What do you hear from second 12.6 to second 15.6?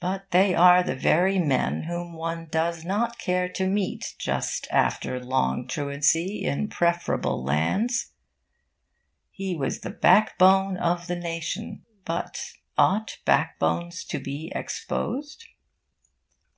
ought backbones to be exposed?